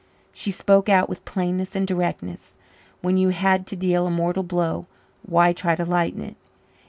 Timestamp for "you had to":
3.17-3.75